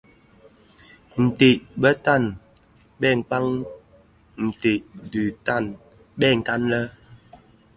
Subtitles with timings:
[1.25, 2.23] Nted bè tan
[2.99, 3.45] bëkpan
[4.45, 4.81] ntèd
[5.11, 5.63] dhi tan
[6.19, 6.81] bekan le.